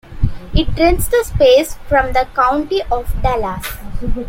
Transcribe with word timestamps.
It 0.55 0.79
rents 0.79 1.09
the 1.09 1.21
space 1.23 1.75
from 1.87 2.13
the 2.13 2.27
County 2.33 2.81
of 2.91 3.21
Dallas. 3.21 3.63